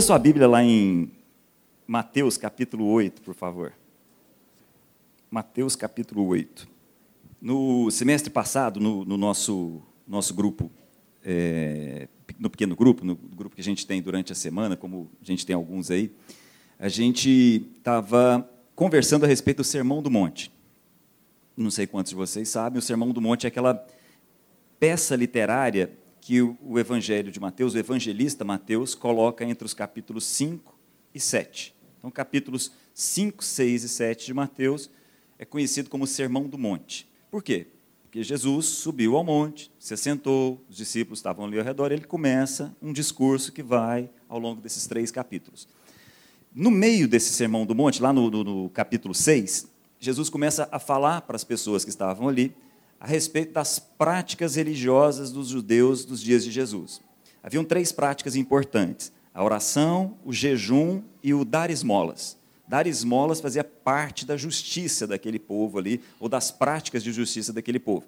[0.00, 1.10] Abra sua Bíblia lá em
[1.86, 3.74] Mateus capítulo 8, por favor.
[5.30, 6.66] Mateus capítulo 8.
[7.38, 10.70] No semestre passado, no, no nosso, nosso grupo,
[11.22, 12.08] é,
[12.38, 15.44] no pequeno grupo, no grupo que a gente tem durante a semana, como a gente
[15.44, 16.10] tem alguns aí,
[16.78, 20.50] a gente estava conversando a respeito do Sermão do Monte.
[21.54, 23.86] Não sei quantos de vocês sabem, o Sermão do Monte é aquela
[24.78, 25.92] peça literária
[26.30, 30.78] que o Evangelho de Mateus, o evangelista Mateus, coloca entre os capítulos 5
[31.12, 31.74] e 7.
[31.98, 34.88] Então, capítulos 5, 6 e 7 de Mateus
[35.40, 37.08] é conhecido como Sermão do Monte.
[37.32, 37.66] Por quê?
[38.04, 42.76] Porque Jesus subiu ao monte, se assentou, os discípulos estavam ali ao redor, ele começa
[42.80, 45.66] um discurso que vai ao longo desses três capítulos.
[46.54, 49.68] No meio desse Sermão do Monte, lá no, no, no capítulo 6,
[49.98, 52.54] Jesus começa a falar para as pessoas que estavam ali
[53.00, 57.00] a respeito das práticas religiosas dos judeus dos dias de Jesus.
[57.42, 62.36] Haviam três práticas importantes: a oração, o jejum e o dar esmolas.
[62.68, 67.80] Dar esmolas fazia parte da justiça daquele povo ali, ou das práticas de justiça daquele
[67.80, 68.06] povo.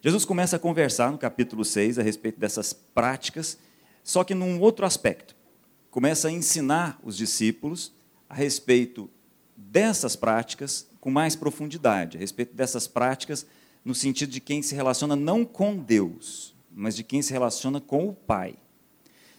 [0.00, 3.58] Jesus começa a conversar no capítulo 6 a respeito dessas práticas,
[4.04, 5.34] só que num outro aspecto.
[5.90, 7.92] Começa a ensinar os discípulos
[8.30, 9.10] a respeito
[9.56, 13.44] dessas práticas com mais profundidade, a respeito dessas práticas
[13.84, 18.08] no sentido de quem se relaciona não com Deus, mas de quem se relaciona com
[18.08, 18.54] o Pai.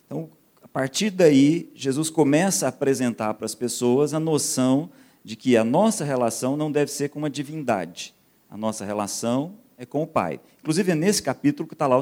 [0.05, 0.29] Então,
[0.61, 4.89] a partir daí, Jesus começa a apresentar para as pessoas a noção
[5.23, 8.15] de que a nossa relação não deve ser com uma divindade,
[8.49, 10.39] a nossa relação é com o Pai.
[10.59, 11.99] Inclusive, é nesse capítulo que está lá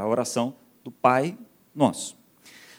[0.00, 1.36] a oração do Pai
[1.74, 2.16] Nosso.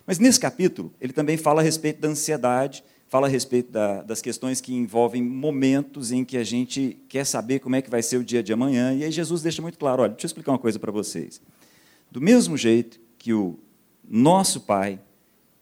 [0.06, 4.22] Mas nesse capítulo, ele também fala a respeito da ansiedade fala a respeito da, das
[4.22, 8.18] questões que envolvem momentos em que a gente quer saber como é que vai ser
[8.18, 8.94] o dia de amanhã.
[8.94, 11.42] E aí Jesus deixa muito claro: olha, deixa eu explicar uma coisa para vocês.
[12.10, 13.60] Do mesmo jeito que o
[14.08, 15.00] nosso Pai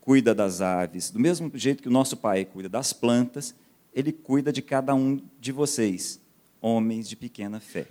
[0.02, 3.56] cuida das aves, do mesmo jeito que o nosso Pai cuida das plantas,
[3.94, 6.20] ele cuida de cada um de vocês,
[6.62, 7.88] homens de pequena fé.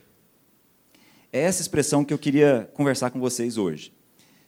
[1.32, 3.92] É essa expressão que eu queria conversar com vocês hoje.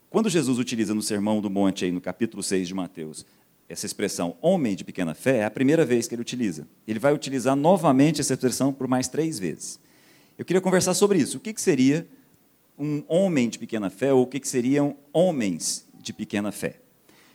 [0.09, 3.27] Quando Jesus utiliza no Sermão do Monte, aí no capítulo 6 de Mateus,
[3.69, 6.67] essa expressão homem de pequena fé é a primeira vez que ele utiliza.
[6.87, 9.79] Ele vai utilizar novamente essa expressão por mais três vezes.
[10.39, 11.37] Eu queria conversar sobre isso.
[11.37, 12.07] O que, seria
[12.79, 16.77] um homem de pequena fé ou o que, que seriam homens de pequena fé?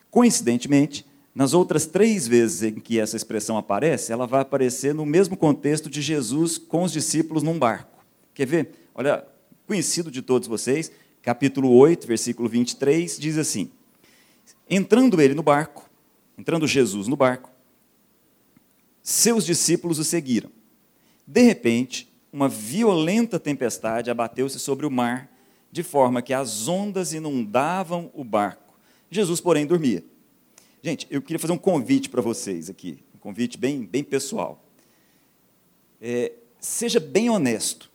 [0.09, 1.05] Coincidentemente,
[1.35, 5.89] nas outras três vezes em que essa expressão aparece, ela vai aparecer no mesmo contexto
[5.89, 8.03] de Jesus com os discípulos num barco.
[8.33, 8.71] Quer ver?
[8.95, 9.23] Olha,
[9.67, 10.91] conhecido de todos vocês,
[11.21, 13.69] capítulo 8, versículo 23, diz assim:
[14.69, 15.89] Entrando ele no barco,
[16.37, 17.49] entrando Jesus no barco,
[19.01, 20.49] seus discípulos o seguiram.
[21.27, 25.29] De repente, uma violenta tempestade abateu-se sobre o mar,
[25.71, 28.73] de forma que as ondas inundavam o barco.
[29.09, 30.03] Jesus, porém, dormia.
[30.81, 34.63] Gente, eu queria fazer um convite para vocês aqui, um convite bem, bem pessoal.
[36.01, 37.89] É, seja bem honesto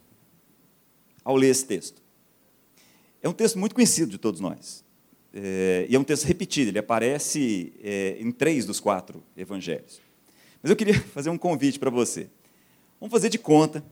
[1.24, 2.00] ao ler esse texto.
[3.22, 4.84] É um texto muito conhecido de todos nós.
[5.40, 10.00] É, e é um texto repetido, ele aparece é, em três dos quatro evangelhos.
[10.60, 12.28] Mas eu queria fazer um convite para você.
[13.00, 13.84] Vamos fazer de conta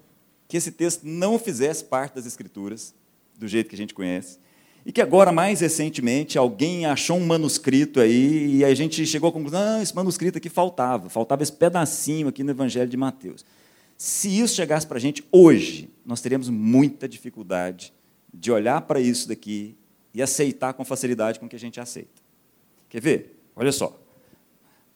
[0.49, 2.93] que esse texto não fizesse parte das Escrituras,
[3.39, 4.39] do jeito que a gente conhece,
[4.85, 9.33] e que agora, mais recentemente, alguém achou um manuscrito aí e a gente chegou à
[9.33, 13.45] conclusão: não, esse manuscrito aqui faltava, faltava esse pedacinho aqui no Evangelho de Mateus.
[13.97, 17.93] Se isso chegasse para a gente hoje, nós teríamos muita dificuldade
[18.35, 19.77] de olhar para isso daqui
[20.17, 22.23] e aceitar com facilidade com que a gente aceita.
[22.89, 23.39] Quer ver?
[23.55, 24.01] Olha só.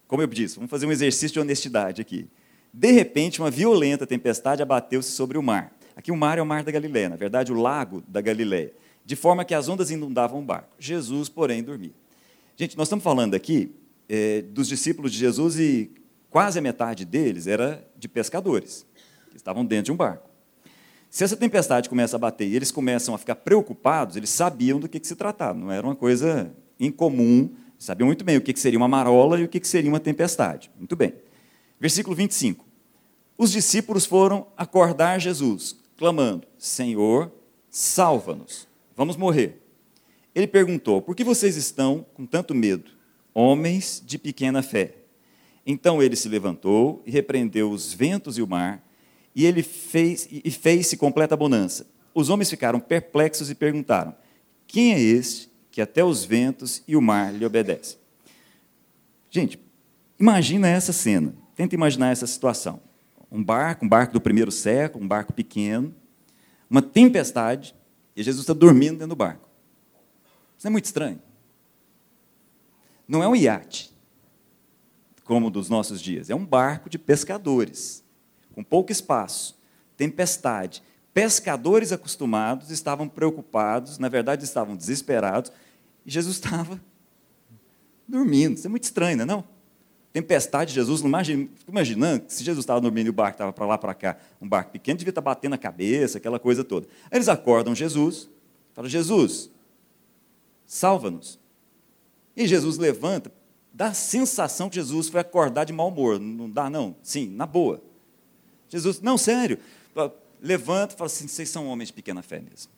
[0.09, 2.27] Como eu disse, vamos fazer um exercício de honestidade aqui.
[2.73, 5.77] De repente, uma violenta tempestade abateu-se sobre o mar.
[5.95, 8.73] Aqui o mar é o mar da Galileia, na verdade, o lago da Galileia,
[9.05, 10.75] de forma que as ondas inundavam o barco.
[10.79, 11.93] Jesus, porém, dormia.
[12.57, 13.75] Gente, nós estamos falando aqui
[14.09, 15.91] é, dos discípulos de Jesus e
[16.31, 18.87] quase a metade deles era de pescadores,
[19.29, 20.30] que estavam dentro de um barco.
[21.11, 24.89] Se essa tempestade começa a bater e eles começam a ficar preocupados, eles sabiam do
[24.89, 28.61] que, que se tratava, não era uma coisa incomum, sabiam muito bem o que, que
[28.61, 30.71] seria uma marola e o que, que seria uma tempestade.
[30.79, 31.13] Muito bem.
[31.81, 32.65] Versículo 25.
[33.37, 37.33] Os discípulos foram acordar Jesus, clamando: Senhor,
[37.69, 39.61] salva-nos, vamos morrer.
[40.33, 42.89] Ele perguntou: Por que vocês estão com tanto medo,
[43.35, 44.95] homens de pequena fé?
[45.67, 48.81] Então ele se levantou e repreendeu os ventos e o mar
[49.35, 51.87] e ele fez e fez-se completa bonança.
[52.15, 54.15] Os homens ficaram perplexos e perguntaram:
[54.67, 57.99] Quem é este que até os ventos e o mar lhe obedecem?
[59.31, 59.61] Gente,
[60.19, 61.35] imagina essa cena.
[61.55, 62.81] Tenta imaginar essa situação.
[63.31, 65.95] Um barco, um barco do primeiro século, um barco pequeno,
[66.69, 67.75] uma tempestade,
[68.17, 69.49] e Jesus está dormindo dentro do barco.
[70.59, 71.21] Isso é muito estranho.
[73.07, 73.91] Não é um iate.
[75.25, 76.29] como dos nossos dias.
[76.29, 78.05] É um barco de pescadores,
[78.55, 79.59] com pouco espaço,
[79.97, 80.83] tempestade.
[81.13, 85.51] Pescadores acostumados estavam preocupados, na verdade estavam desesperados,
[86.07, 86.81] e Jesus estava
[88.07, 88.57] dormindo.
[88.57, 89.27] Isso é muito estranho, não é?
[89.27, 89.45] Não?
[90.13, 93.79] Tempestade, Jesus, não imagina, imaginando se Jesus estava dormindo e o barco estava para lá,
[93.79, 96.89] para cá, um barco pequeno, devia estar batendo a cabeça, aquela coisa toda.
[97.05, 98.29] Aí eles acordam Jesus,
[98.75, 99.51] falam, Jesus,
[100.67, 101.39] salva-nos.
[102.37, 103.33] E Jesus levanta,
[103.73, 106.19] dá a sensação que Jesus foi acordar de mau humor.
[106.19, 106.97] Não dá, não?
[107.03, 107.81] Sim, na boa.
[108.71, 109.59] Jesus, não, sério.
[110.41, 112.73] Levanta e fala assim: vocês são homens de pequena fé mesmo.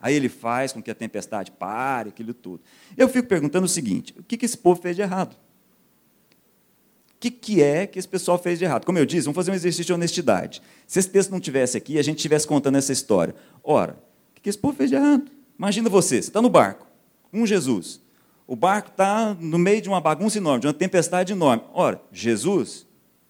[0.00, 2.60] Aí ele faz com que a tempestade pare, aquilo tudo.
[2.96, 5.32] Eu fico perguntando o seguinte: o que, que esse povo fez de errado?
[5.32, 8.84] O que, que é que esse pessoal fez de errado?
[8.84, 10.60] Como eu disse, vamos fazer um exercício de honestidade.
[10.88, 13.34] Se esse texto não tivesse aqui, a gente estivesse contando essa história.
[13.62, 15.30] Ora, o que, que esse povo fez de errado?
[15.56, 16.84] Imagina você, você está no barco,
[17.32, 18.00] um Jesus.
[18.44, 21.62] O barco está no meio de uma bagunça enorme, de uma tempestade enorme.
[21.72, 22.84] Ora, Jesus,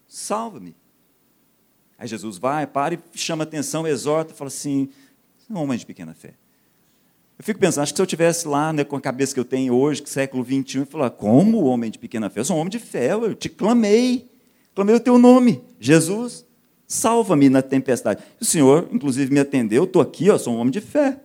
[0.08, 0.74] salva-me.
[2.02, 4.88] Aí Jesus vai, para e chama atenção, exorta, fala assim:
[5.38, 6.34] você é um homem de pequena fé.
[7.38, 9.44] Eu fico pensando, acho que se eu tivesse lá né, com a cabeça que eu
[9.44, 12.40] tenho hoje, século XXI, eu falar, como homem de pequena fé?
[12.40, 14.28] Eu sou um homem de fé, eu te clamei,
[14.74, 16.44] clamei o teu nome, Jesus,
[16.88, 18.20] salva-me na tempestade.
[18.40, 21.20] O Senhor, inclusive, me atendeu, estou aqui, ó, sou um homem de fé,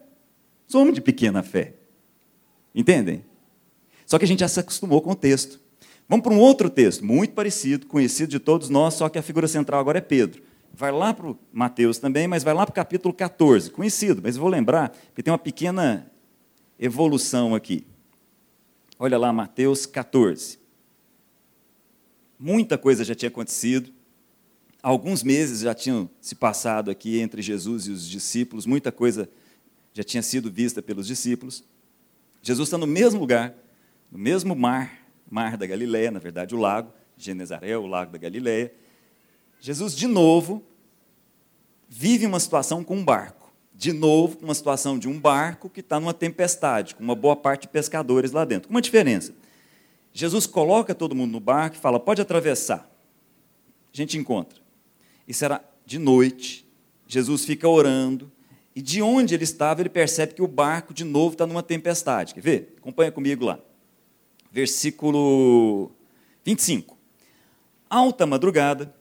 [0.68, 1.73] sou um homem de pequena fé.
[2.75, 3.25] Entendem?
[4.06, 5.59] Só que a gente já se acostumou com o texto.
[6.07, 9.47] Vamos para um outro texto, muito parecido, conhecido de todos nós, só que a figura
[9.47, 10.45] central agora é Pedro.
[10.77, 14.38] Vai lá para o Mateus também, mas vai lá para o capítulo 14, conhecido, mas
[14.38, 16.06] vou lembrar, porque tem uma pequena
[16.77, 17.83] evolução aqui.
[19.00, 20.59] Olha lá, Mateus 14.
[22.38, 23.91] Muita coisa já tinha acontecido,
[24.83, 29.27] alguns meses já tinham se passado aqui entre Jesus e os discípulos, muita coisa
[29.95, 31.63] já tinha sido vista pelos discípulos.
[32.39, 33.56] Jesus está no mesmo lugar,
[34.12, 34.95] no mesmo mar,
[35.27, 38.71] mar da Galileia, na verdade, o lago, Genezaré, o lago da Galileia.
[39.59, 40.63] Jesus, de novo,
[41.88, 43.51] vive uma situação com um barco.
[43.74, 47.63] De novo, uma situação de um barco que está numa tempestade, com uma boa parte
[47.63, 48.69] de pescadores lá dentro.
[48.69, 49.33] Uma diferença.
[50.12, 52.89] Jesus coloca todo mundo no barco e fala: pode atravessar.
[53.94, 54.59] A gente encontra.
[55.27, 56.68] Isso era de noite.
[57.07, 58.31] Jesus fica orando.
[58.75, 62.33] E de onde ele estava, ele percebe que o barco, de novo, está numa tempestade.
[62.33, 62.75] Quer ver?
[62.77, 63.59] Acompanha comigo lá
[64.51, 65.92] versículo
[66.44, 66.98] 25.
[67.89, 68.94] Alta madrugada,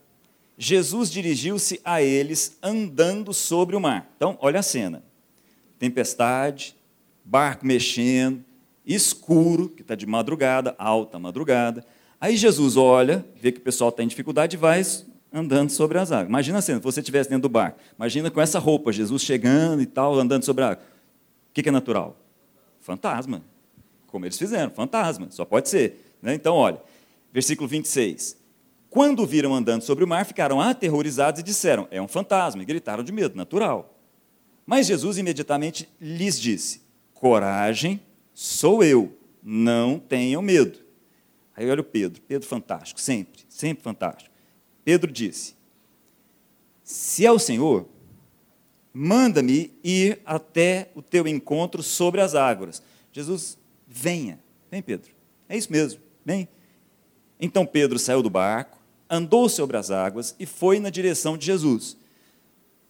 [0.58, 4.10] Jesus dirigiu-se a eles andando sobre o mar.
[4.16, 5.02] Então, olha a cena:
[5.78, 6.74] tempestade,
[7.24, 8.44] barco mexendo,
[8.84, 11.84] escuro, que está de madrugada, alta madrugada.
[12.20, 14.82] Aí Jesus olha, vê que o pessoal está em dificuldade e vai
[15.32, 16.28] andando sobre as águas.
[16.28, 17.78] Imagina a cena, se você estivesse dentro do barco.
[17.98, 20.84] Imagina com essa roupa, Jesus chegando e tal, andando sobre a água.
[21.50, 22.16] O que é natural?
[22.80, 23.42] Fantasma
[24.16, 26.16] como eles fizeram, fantasma, só pode ser.
[26.22, 26.32] Né?
[26.32, 26.80] Então, olha,
[27.30, 28.34] versículo 26.
[28.96, 33.04] Quando viram andando sobre o mar, ficaram aterrorizados e disseram: É um fantasma, e gritaram
[33.04, 33.94] de medo, natural.
[34.64, 36.80] Mas Jesus imediatamente lhes disse:
[37.12, 38.00] Coragem,
[38.32, 40.78] sou eu, não tenham medo.
[41.54, 44.34] Aí olha o Pedro, Pedro fantástico, sempre, sempre fantástico.
[44.82, 45.54] Pedro disse:
[46.82, 47.86] Se é o Senhor,
[48.94, 52.82] manda-me ir até o teu encontro sobre as águas.
[53.12, 54.40] Jesus Venha.
[54.70, 55.10] Vem, Pedro.
[55.50, 56.00] É isso mesmo.
[56.24, 56.48] Vem.
[57.38, 58.75] Então Pedro saiu do barco,
[59.08, 61.96] andou sobre as águas e foi na direção de Jesus.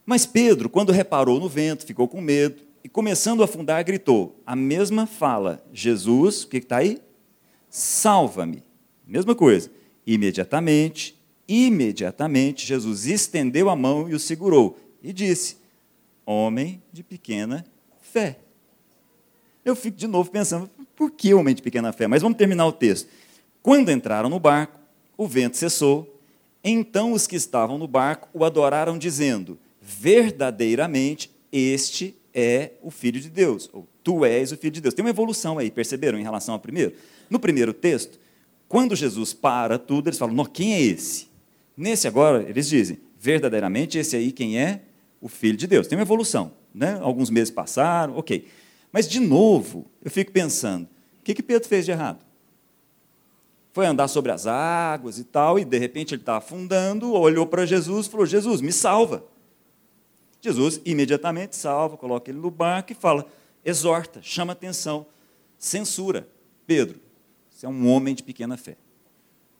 [0.04, 4.54] Mas Pedro, quando reparou no vento, ficou com medo e, começando a afundar, gritou: a
[4.54, 7.00] mesma fala, Jesus, o que está aí?
[7.68, 8.62] Salva-me.
[9.06, 9.70] Mesma coisa.
[10.06, 11.16] Imediatamente,
[11.48, 15.56] imediatamente, Jesus estendeu a mão e o segurou e disse:
[16.24, 17.64] Homem de pequena
[18.00, 18.38] fé.
[19.64, 22.06] Eu fico de novo pensando, por que homem de pequena fé?
[22.06, 23.08] Mas vamos terminar o texto.
[23.62, 24.78] Quando entraram no barco,
[25.16, 26.20] o vento cessou.
[26.62, 33.30] Então os que estavam no barco o adoraram, dizendo: Verdadeiramente este é o Filho de
[33.30, 34.94] Deus, ou tu és o Filho de Deus.
[34.94, 36.92] Tem uma evolução aí, perceberam, em relação ao primeiro?
[37.30, 38.18] No primeiro texto,
[38.68, 41.28] quando Jesus para tudo, eles falam: quem é esse?
[41.76, 44.82] Nesse agora, eles dizem: verdadeiramente esse aí quem é?
[45.20, 45.86] O Filho de Deus.
[45.86, 46.52] Tem uma evolução.
[46.74, 46.98] Né?
[47.00, 48.46] Alguns meses passaram, ok.
[48.92, 52.18] Mas, de novo, eu fico pensando: o que, que Pedro fez de errado?
[53.76, 57.66] Foi andar sobre as águas e tal, e de repente ele está afundando, olhou para
[57.66, 59.22] Jesus e falou: Jesus, me salva.
[60.40, 63.26] Jesus imediatamente salva, coloca ele no barco e fala:
[63.62, 65.04] exorta, chama atenção,
[65.58, 66.26] censura.
[66.66, 66.98] Pedro,
[67.50, 68.78] você é um homem de pequena fé.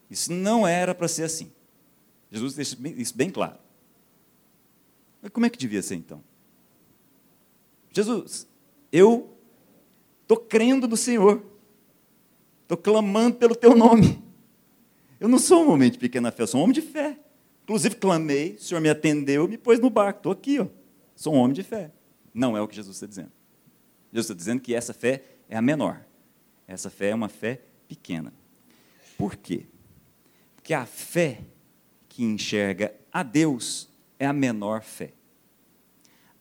[0.09, 1.51] Isso não era para ser assim.
[2.31, 3.59] Jesus deixa isso bem claro.
[5.21, 6.23] Mas como é que devia ser então?
[7.91, 8.47] Jesus,
[8.91, 9.29] eu
[10.23, 11.43] estou crendo no Senhor,
[12.67, 14.21] estou clamando pelo teu nome.
[15.19, 17.17] Eu não sou um homem de pequena fé, eu sou um homem de fé.
[17.63, 20.19] Inclusive, clamei, o Senhor me atendeu me pôs no barco.
[20.19, 20.67] Estou aqui, ó.
[21.15, 21.91] sou um homem de fé.
[22.33, 23.31] Não é o que Jesus está dizendo.
[24.11, 26.05] Jesus está dizendo que essa fé é a menor.
[26.67, 28.33] Essa fé é uma fé pequena.
[29.17, 29.65] Por quê?
[30.55, 31.41] Porque a fé
[32.09, 35.13] que enxerga a Deus é a menor fé.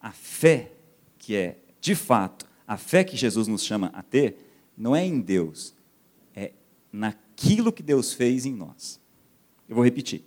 [0.00, 0.72] A fé
[1.18, 4.36] que é, de fato, a fé que Jesus nos chama a ter,
[4.76, 5.74] não é em Deus,
[6.96, 9.00] naquilo que Deus fez em nós.
[9.68, 10.24] Eu vou repetir.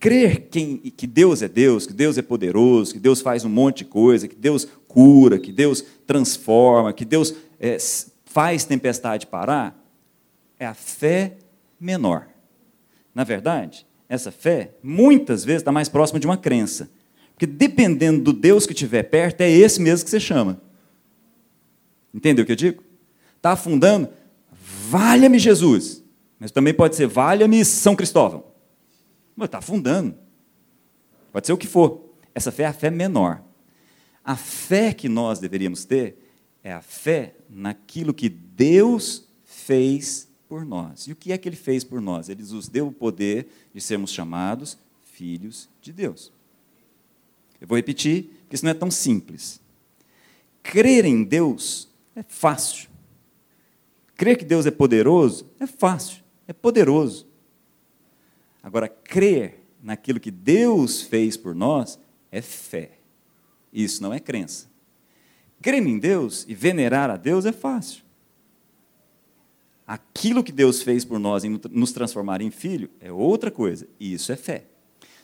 [0.00, 3.86] Crer que Deus é Deus, que Deus é poderoso, que Deus faz um monte de
[3.86, 7.76] coisa, que Deus cura, que Deus transforma, que Deus é,
[8.24, 9.76] faz tempestade parar,
[10.58, 11.36] é a fé
[11.80, 12.28] menor.
[13.14, 16.88] Na verdade, essa fé, muitas vezes, está mais próxima de uma crença.
[17.34, 20.60] Porque dependendo do Deus que estiver perto, é esse mesmo que você chama.
[22.14, 22.82] Entendeu o que eu digo?
[23.36, 24.08] Está afundando,
[24.88, 26.04] valha-me Jesus.
[26.38, 28.44] Mas também pode ser, valha-me São Cristóvão.
[29.40, 30.16] Está afundando.
[31.32, 32.04] Pode ser o que for.
[32.34, 33.42] Essa fé é a fé menor.
[34.24, 36.18] A fé que nós deveríamos ter
[36.62, 41.06] é a fé naquilo que Deus fez por nós.
[41.06, 42.28] E o que é que ele fez por nós?
[42.28, 46.32] Ele nos deu o poder de sermos chamados filhos de Deus.
[47.60, 49.60] Eu vou repetir, porque isso não é tão simples.
[50.62, 52.87] Crer em Deus é fácil.
[54.18, 57.28] Crer que Deus é poderoso é fácil, é poderoso.
[58.60, 62.00] Agora, crer naquilo que Deus fez por nós
[62.32, 62.98] é fé.
[63.72, 64.66] Isso não é crença.
[65.62, 68.02] Crer em Deus e venerar a Deus é fácil.
[69.86, 74.12] Aquilo que Deus fez por nós em nos transformar em filho é outra coisa, e
[74.12, 74.64] isso é fé.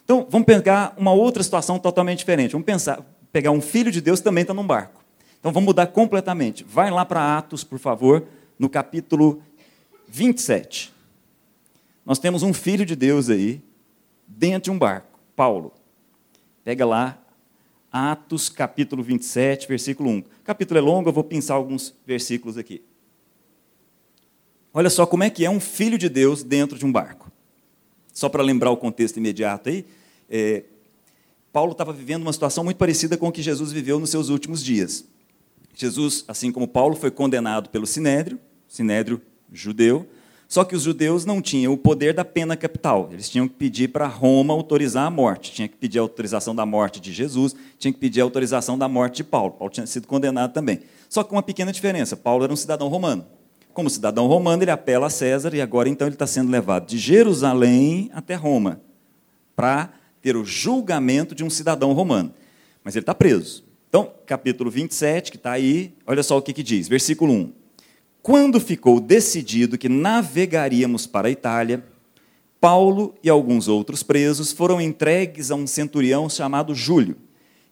[0.04, 2.52] Então, vamos pegar uma outra situação totalmente diferente.
[2.52, 5.04] Vamos pensar, pegar um filho de Deus também está num barco.
[5.40, 6.62] Então, vamos mudar completamente.
[6.62, 8.24] Vai lá para Atos, por favor,
[8.64, 9.42] no capítulo
[10.08, 10.90] 27.
[12.04, 13.62] Nós temos um filho de Deus aí,
[14.26, 15.70] dentro de um barco, Paulo.
[16.64, 17.22] Pega lá,
[17.92, 20.18] Atos, capítulo 27, versículo 1.
[20.18, 22.82] O capítulo é longo, eu vou pensar alguns versículos aqui.
[24.72, 27.30] Olha só como é que é um filho de Deus dentro de um barco.
[28.14, 29.84] Só para lembrar o contexto imediato aí,
[30.30, 30.64] é,
[31.52, 34.64] Paulo estava vivendo uma situação muito parecida com o que Jesus viveu nos seus últimos
[34.64, 35.04] dias.
[35.74, 38.40] Jesus, assim como Paulo, foi condenado pelo Sinédrio,
[38.74, 40.04] Sinédrio judeu,
[40.48, 43.08] só que os judeus não tinham o poder da pena capital.
[43.12, 45.52] Eles tinham que pedir para Roma autorizar a morte.
[45.52, 48.88] Tinha que pedir a autorização da morte de Jesus, tinha que pedir a autorização da
[48.88, 49.52] morte de Paulo.
[49.52, 50.80] Paulo tinha sido condenado também.
[51.08, 53.24] Só com uma pequena diferença: Paulo era um cidadão romano.
[53.72, 56.98] Como cidadão romano, ele apela a César e agora então ele está sendo levado de
[56.98, 58.80] Jerusalém até Roma
[59.54, 62.34] para ter o julgamento de um cidadão romano.
[62.82, 63.64] Mas ele está preso.
[63.88, 67.63] Então, capítulo 27, que está aí, olha só o que, que diz, versículo 1.
[68.24, 71.84] Quando ficou decidido que navegaríamos para a Itália,
[72.60, 77.16] Paulo e alguns outros presos foram entregues a um centurião chamado Júlio,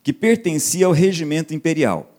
[0.01, 2.13] que pertencia ao regimento imperial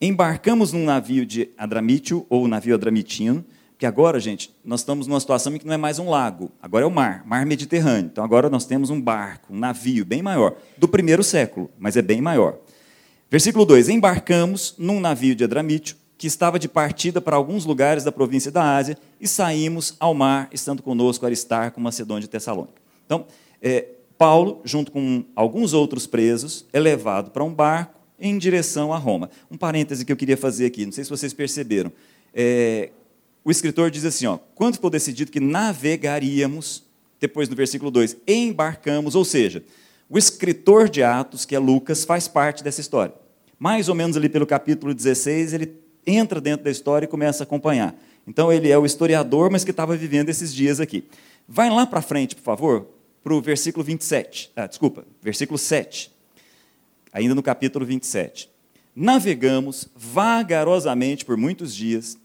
[0.00, 3.44] embarcamos num navio de Adramítio, ou navio adramitino,
[3.76, 6.84] que agora, gente, nós estamos numa situação em que não é mais um lago, agora
[6.84, 8.10] é o mar, mar Mediterrâneo.
[8.10, 12.02] Então agora nós temos um barco, um navio bem maior, do primeiro século, mas é
[12.02, 12.56] bem maior.
[13.30, 18.12] Versículo 2: Embarcamos num navio de Adramítio, que estava de partida para alguns lugares da
[18.12, 22.74] província da Ásia, e saímos ao mar, estando conosco Aristarco, Macedônia e Tessalônica.
[23.06, 23.24] Então,
[23.62, 23.86] é,
[24.18, 29.30] Paulo, junto com alguns outros presos, é levado para um barco, em direção a Roma.
[29.50, 31.90] Um parêntese que eu queria fazer aqui, não sei se vocês perceberam.
[32.34, 32.90] É,
[33.42, 36.84] o escritor diz assim: ó, quando ficou decidido que navegaríamos,
[37.18, 39.64] depois no versículo 2, embarcamos, ou seja,
[40.06, 43.14] o escritor de Atos, que é Lucas, faz parte dessa história.
[43.58, 47.44] Mais ou menos ali pelo capítulo 16, ele entra dentro da história e começa a
[47.44, 47.94] acompanhar.
[48.26, 51.04] Então ele é o historiador, mas que estava vivendo esses dias aqui.
[51.48, 52.86] Vai lá para frente, por favor,
[53.22, 54.52] para o versículo 27.
[54.54, 56.20] Ah, desculpa, versículo 7
[57.12, 58.48] ainda no capítulo 27.
[58.94, 62.18] Navegamos vagarosamente por muitos dias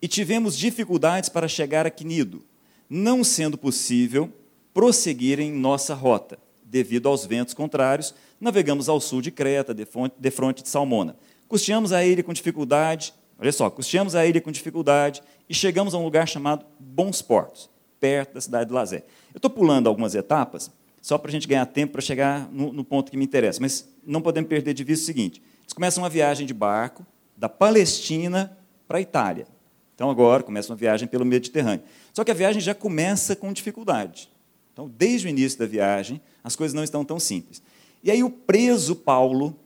[0.00, 2.42] e tivemos dificuldades para chegar a Quinido,
[2.88, 4.32] não sendo possível
[4.72, 6.38] prosseguir em nossa rota.
[6.62, 11.16] Devido aos ventos contrários, navegamos ao sul de Creta, de fronte de Salmona.
[11.48, 15.98] Custeamos a ilha com dificuldade, olha só, custeamos a ilha com dificuldade e chegamos a
[15.98, 19.04] um lugar chamado Bons Portos, perto da cidade de Lazé.
[19.32, 22.84] Eu estou pulando algumas etapas, só para a gente ganhar tempo para chegar no, no,
[22.84, 23.60] ponto que me interessa.
[23.60, 27.48] Mas não podemos perder de vista o seguinte: eles começam uma viagem de barco da
[27.48, 29.46] Palestina para a Itália.
[29.94, 31.84] Então agora começa uma viagem pelo Mediterrâneo.
[32.12, 34.30] Só que a viagem já começa com dificuldade.
[34.72, 37.60] Então, desde o início da viagem, as coisas não estão tão simples.
[38.02, 39.56] E aí o preso Paulo,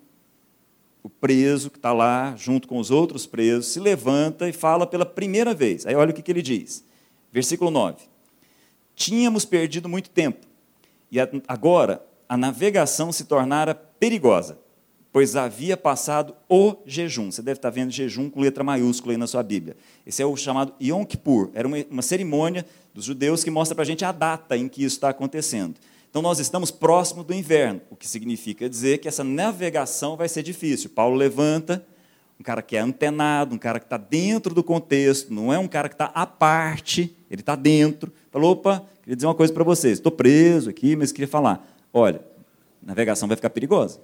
[1.02, 5.04] o preso que está lá junto com os outros presos, se levanta e fala pela
[5.04, 5.84] primeira vez.
[5.86, 6.84] Aí olha o que, que ele diz.
[7.32, 7.96] Versículo 9.
[8.94, 10.46] Tínhamos perdido muito tempo
[11.10, 11.18] e
[11.48, 14.58] agora a navegação se tornara perigosa,
[15.12, 17.30] pois havia passado o jejum.
[17.30, 19.76] Você deve estar vendo jejum com letra maiúscula aí na sua Bíblia.
[20.06, 21.50] Esse é o chamado Yom Kippur.
[21.52, 24.84] Era uma, uma cerimônia dos judeus que mostra para a gente a data em que
[24.84, 25.74] isso está acontecendo.
[26.12, 30.42] Então, nós estamos próximo do inverno, o que significa dizer que essa navegação vai ser
[30.42, 30.90] difícil.
[30.90, 31.82] Paulo levanta,
[32.38, 35.66] um cara que é antenado, um cara que está dentro do contexto, não é um
[35.66, 38.12] cara que está à parte, ele está dentro.
[38.30, 41.66] Falou: opa, queria dizer uma coisa para vocês, estou preso aqui, mas queria falar.
[41.90, 42.20] Olha,
[42.82, 43.98] a navegação vai ficar perigosa.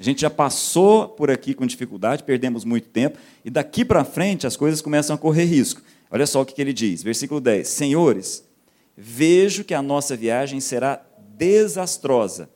[0.00, 4.46] A gente já passou por aqui com dificuldade, perdemos muito tempo, e daqui para frente
[4.46, 5.82] as coisas começam a correr risco.
[6.10, 8.42] Olha só o que ele diz, versículo 10: Senhores,
[8.96, 11.04] vejo que a nossa viagem será
[11.36, 12.48] desastrosa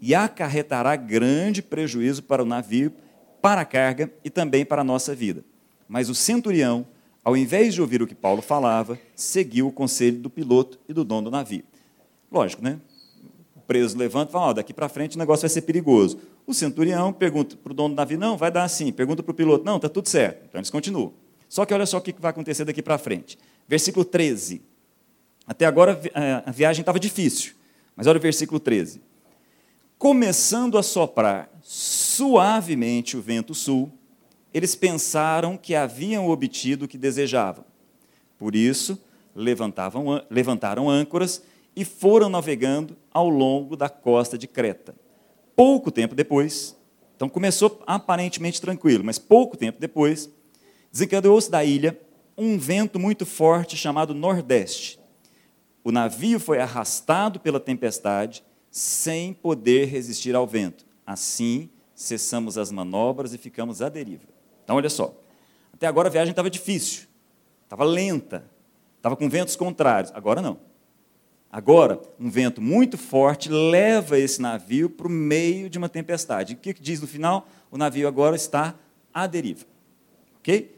[0.00, 2.92] e acarretará grande prejuízo para o navio,
[3.40, 5.44] para a carga e também para a nossa vida.
[5.88, 6.86] Mas o centurião,
[7.22, 11.04] ao invés de ouvir o que Paulo falava, seguiu o conselho do piloto e do
[11.04, 11.64] dono do navio.
[12.30, 12.78] Lógico, né?
[13.56, 16.18] O preso levanta e fala: oh, daqui para frente o negócio vai ser perigoso.
[16.46, 18.92] O centurião pergunta para o dono do navio: não, vai dar assim.
[18.92, 20.44] Pergunta para o piloto: não, está tudo certo.
[20.48, 21.12] Então eles continuam.
[21.48, 23.38] Só que olha só o que vai acontecer daqui para frente.
[23.68, 24.60] Versículo 13.
[25.46, 26.00] Até agora
[26.44, 27.54] a viagem estava difícil.
[27.96, 29.00] Mas olha o versículo 13.
[29.98, 33.90] Começando a soprar suavemente o vento sul,
[34.52, 37.64] eles pensaram que haviam obtido o que desejavam.
[38.38, 39.02] Por isso,
[39.34, 41.42] levantaram âncoras
[41.74, 44.94] e foram navegando ao longo da costa de Creta.
[45.56, 46.76] Pouco tempo depois,
[47.16, 50.30] então começou aparentemente tranquilo, mas pouco tempo depois,
[50.92, 51.98] desencadeou-se da ilha
[52.36, 54.98] um vento muito forte chamado Nordeste,
[55.84, 60.86] o navio foi arrastado pela tempestade sem poder resistir ao vento.
[61.06, 64.24] Assim, cessamos as manobras e ficamos à deriva.
[64.64, 65.14] Então, olha só.
[65.72, 67.06] Até agora a viagem estava difícil,
[67.64, 68.44] estava lenta,
[68.96, 70.10] estava com ventos contrários.
[70.14, 70.58] Agora não.
[71.52, 76.54] Agora, um vento muito forte leva esse navio para o meio de uma tempestade.
[76.54, 77.46] O que diz no final?
[77.70, 78.74] O navio agora está
[79.12, 79.66] à deriva.
[80.38, 80.74] Ok?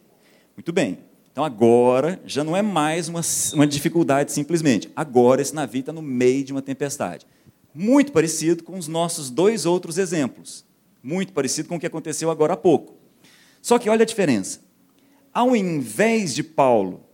[0.54, 0.98] Muito bem.
[1.36, 3.20] Então agora já não é mais uma,
[3.52, 4.90] uma dificuldade simplesmente.
[4.96, 7.26] Agora esse navio está no meio de uma tempestade.
[7.74, 10.64] Muito parecido com os nossos dois outros exemplos.
[11.02, 12.94] Muito parecido com o que aconteceu agora há pouco.
[13.60, 14.62] Só que olha a diferença.
[15.30, 17.04] Ao invés de Paulo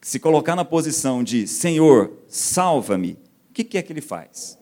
[0.00, 3.18] se colocar na posição de Senhor, salva-me,
[3.50, 4.58] o que é que ele faz?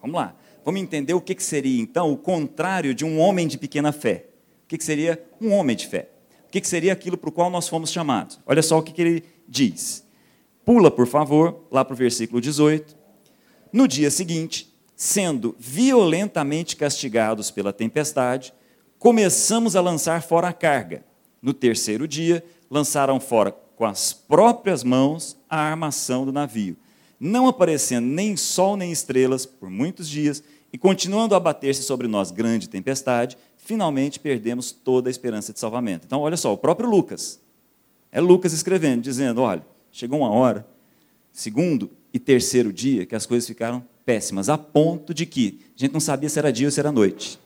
[0.00, 0.36] Vamos lá.
[0.64, 4.26] Vamos entender o que seria, então, o contrário de um homem de pequena fé.
[4.62, 6.10] O que seria um homem de fé?
[6.50, 8.40] O que seria aquilo para o qual nós fomos chamados.
[8.44, 10.04] Olha só o que ele diz.
[10.64, 12.96] Pula, por favor, lá para o versículo 18.
[13.72, 18.52] No dia seguinte, sendo violentamente castigados pela tempestade,
[18.98, 21.04] começamos a lançar fora a carga.
[21.40, 26.76] No terceiro dia, lançaram fora com as próprias mãos a armação do navio,
[27.18, 32.30] não aparecendo nem sol nem estrelas por muitos dias, e continuando a bater-se sobre nós
[32.30, 33.38] grande tempestade,
[33.70, 36.04] finalmente perdemos toda a esperança de salvamento.
[36.04, 37.38] Então, olha só, o próprio Lucas,
[38.10, 40.66] é Lucas escrevendo, dizendo: olha, chegou uma hora,
[41.32, 45.92] segundo e terceiro dia, que as coisas ficaram péssimas, a ponto de que a gente
[45.92, 47.38] não sabia se era dia ou se era noite.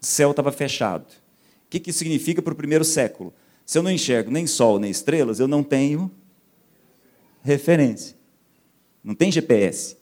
[0.00, 1.04] O céu estava fechado.
[1.04, 3.30] O que, que isso significa para o primeiro século?
[3.66, 6.10] Se eu não enxergo nem sol nem estrelas, eu não tenho
[7.42, 8.16] referência.
[9.04, 9.98] Não tem GPS.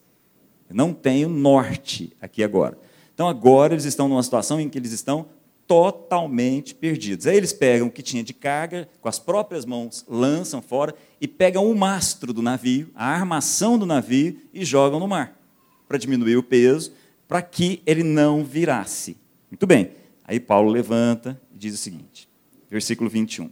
[0.71, 2.79] Eu não tenho norte aqui agora.
[3.13, 5.27] Então agora eles estão numa situação em que eles estão
[5.69, 7.27] totalmente perdidos.
[7.27, 11.29] Aí eles pegam o que tinha de carga, com as próprias mãos, lançam fora e
[11.29, 15.39] pegam o mastro do navio, a armação do navio e jogam no mar,
[15.87, 16.93] para diminuir o peso,
[17.29, 19.19] para que ele não virasse.
[19.51, 19.91] Muito bem.
[20.25, 22.27] Aí Paulo levanta e diz o seguinte,
[22.71, 23.51] versículo 21.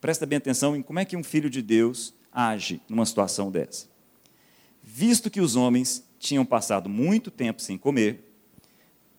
[0.00, 3.86] Presta bem atenção em como é que um filho de Deus age numa situação dessa.
[4.84, 8.24] Visto que os homens tinham passado muito tempo sem comer,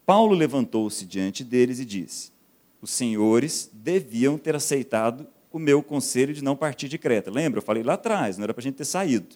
[0.06, 2.37] Paulo levantou-se diante deles e disse:
[2.82, 7.32] os senhores deviam ter aceitado o meu conselho de não partir de Creta.
[7.32, 7.60] Lembra?
[7.60, 9.36] Eu falei lá atrás, não era para a gente ter saído.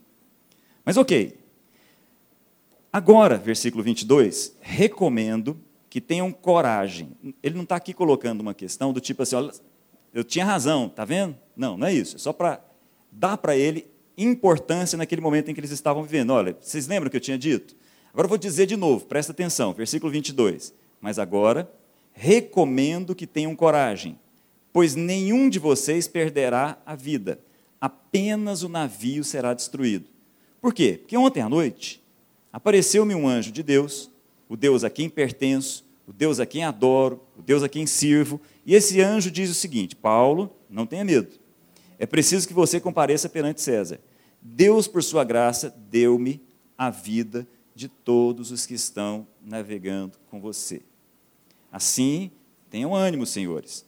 [0.86, 1.38] Mas ok.
[2.92, 5.58] Agora, versículo 22, recomendo
[5.90, 7.12] que tenham coragem.
[7.42, 9.52] Ele não está aqui colocando uma questão do tipo assim, olha,
[10.14, 11.36] eu tinha razão, está vendo?
[11.56, 12.16] Não, não é isso.
[12.16, 12.62] É só para
[13.12, 16.32] dar para ele importância naquele momento em que eles estavam vivendo.
[16.32, 17.76] Olha, vocês lembram o que eu tinha dito?
[18.14, 20.74] Agora eu vou dizer de novo, presta atenção, versículo 22.
[21.00, 21.72] Mas agora
[22.14, 24.18] recomendo que tenham coragem,
[24.72, 27.40] pois nenhum de vocês perderá a vida,
[27.80, 30.06] apenas o navio será destruído.
[30.62, 31.00] Por quê?
[31.02, 32.02] Porque ontem à noite
[32.54, 34.10] apareceu-me um anjo de Deus,
[34.48, 38.40] o Deus a quem pertenço, o Deus a quem adoro, o Deus a quem sirvo,
[38.66, 41.30] e esse anjo diz o seguinte: Paulo, não tenha medo,
[41.98, 44.00] é preciso que você compareça perante César.
[44.42, 46.42] Deus, por sua graça, deu-me
[46.78, 50.82] a vida de todos os que estão navegando com você.
[51.72, 52.32] Assim,
[52.70, 53.86] tenham ânimo, senhores.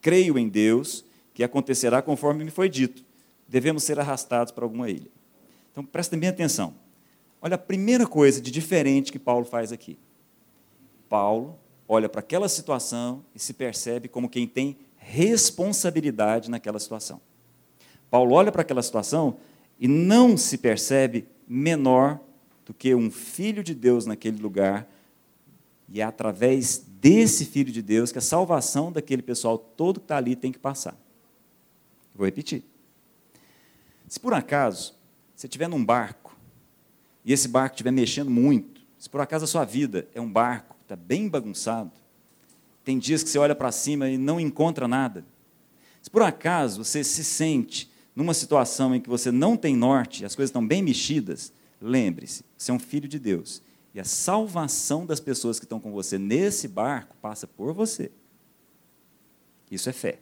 [0.00, 3.04] Creio em Deus que acontecerá conforme me foi dito.
[3.46, 5.10] Devemos ser arrastados para alguma ilha.
[5.70, 6.74] Então, prestem bem atenção.
[7.40, 9.98] Olha a primeira coisa de diferente que Paulo faz aqui.
[11.08, 17.20] Paulo olha para aquela situação e se percebe como quem tem responsabilidade naquela situação.
[18.10, 19.36] Paulo olha para aquela situação
[19.78, 22.18] e não se percebe menor
[22.64, 24.88] do que um filho de Deus naquele lugar,
[25.88, 30.16] e é através desse filho de Deus que a salvação daquele pessoal todo que está
[30.16, 30.96] ali tem que passar.
[32.14, 32.64] Vou repetir.
[34.08, 34.94] Se por acaso
[35.34, 36.36] você estiver num barco,
[37.24, 40.74] e esse barco estiver mexendo muito, se por acaso a sua vida é um barco
[40.76, 41.92] que está bem bagunçado,
[42.84, 45.24] tem dias que você olha para cima e não encontra nada,
[46.00, 50.34] se por acaso você se sente numa situação em que você não tem norte, as
[50.34, 53.60] coisas estão bem mexidas, lembre-se, você é um filho de Deus.
[53.96, 58.12] E a salvação das pessoas que estão com você nesse barco passa por você.
[59.70, 60.20] Isso é fé.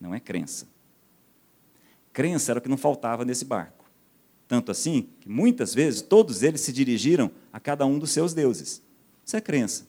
[0.00, 0.68] Não é crença.
[2.12, 3.84] Crença era o que não faltava nesse barco.
[4.46, 8.80] Tanto assim que muitas vezes todos eles se dirigiram a cada um dos seus deuses.
[9.26, 9.84] Isso é crença.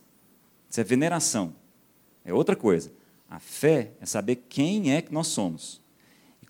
[0.67, 1.53] Isso é veneração.
[2.25, 2.91] É outra coisa.
[3.29, 5.79] A fé é saber quem é que nós somos.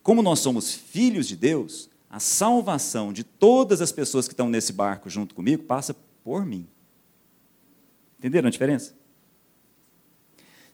[0.02, 4.72] Como nós somos filhos de Deus, a salvação de todas as pessoas que estão nesse
[4.72, 5.94] barco junto comigo passa
[6.24, 6.66] por mim.
[8.18, 8.94] Entenderam a diferença?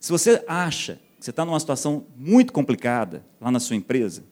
[0.01, 4.25] Se você acha que você está numa situação muito complicada lá na sua empresa,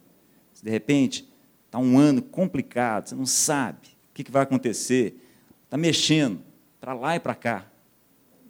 [0.62, 1.28] de repente
[1.66, 5.20] está um ano complicado, você não sabe o que vai acontecer,
[5.64, 6.40] está mexendo
[6.80, 7.66] para lá e para cá,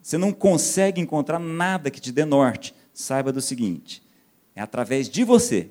[0.01, 4.01] você não consegue encontrar nada que te dê norte, saiba do seguinte:
[4.55, 5.71] é através de você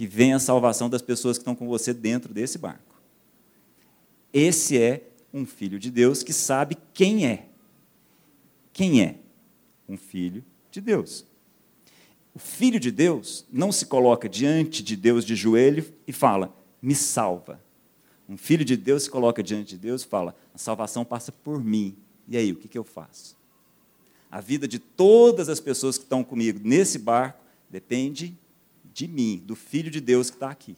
[0.00, 2.98] que vem a salvação das pessoas que estão com você dentro desse barco.
[4.32, 7.48] Esse é um filho de Deus que sabe quem é.
[8.72, 9.16] Quem é?
[9.86, 11.26] Um filho de Deus.
[12.34, 16.94] O filho de Deus não se coloca diante de Deus de joelho e fala: me
[16.94, 17.60] salva.
[18.26, 21.62] Um filho de Deus se coloca diante de Deus e fala: a salvação passa por
[21.62, 21.94] mim.
[22.26, 23.36] E aí, o que, que eu faço?
[24.30, 28.34] A vida de todas as pessoas que estão comigo nesse barco depende
[28.92, 30.76] de mim, do Filho de Deus que está aqui.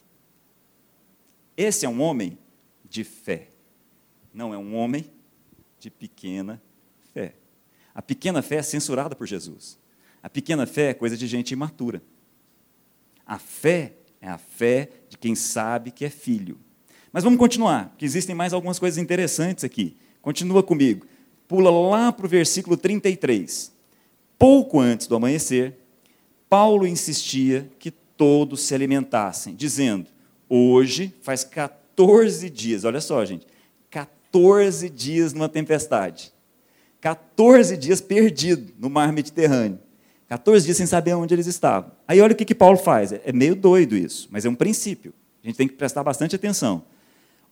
[1.56, 2.38] Esse é um homem
[2.88, 3.48] de fé,
[4.32, 5.04] não é um homem
[5.78, 6.62] de pequena
[7.12, 7.34] fé.
[7.94, 9.78] A pequena fé é censurada por Jesus.
[10.22, 12.02] A pequena fé é coisa de gente imatura.
[13.26, 16.58] A fé é a fé de quem sabe que é filho.
[17.12, 19.96] Mas vamos continuar, porque existem mais algumas coisas interessantes aqui.
[20.22, 21.06] Continua comigo.
[21.46, 23.72] Pula lá para o versículo 33.
[24.38, 25.76] Pouco antes do amanhecer,
[26.48, 30.08] Paulo insistia que todos se alimentassem, dizendo:
[30.48, 33.46] Hoje faz 14 dias, olha só, gente,
[33.90, 36.32] 14 dias numa tempestade,
[37.00, 39.78] 14 dias perdido no mar Mediterrâneo,
[40.28, 41.92] 14 dias sem saber onde eles estavam.
[42.06, 45.12] Aí olha o que, que Paulo faz, é meio doido isso, mas é um princípio,
[45.42, 46.84] a gente tem que prestar bastante atenção.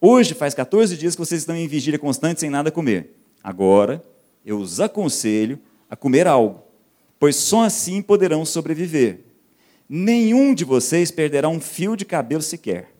[0.00, 3.16] Hoje faz 14 dias que vocês estão em vigília constante sem nada comer.
[3.42, 4.02] Agora
[4.44, 6.62] eu os aconselho a comer algo,
[7.18, 9.29] pois só assim poderão sobreviver
[9.92, 12.94] nenhum de vocês perderá um fio de cabelo sequer.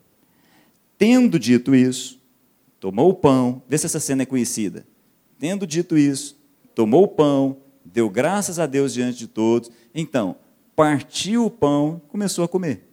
[0.99, 2.21] Tendo dito isso,
[2.81, 4.85] tomou o pão, vê se essa cena é conhecida.
[5.39, 6.37] Tendo dito isso,
[6.75, 10.35] tomou o pão, deu graças a Deus diante de todos, então
[10.75, 12.89] partiu o pão, começou a comer.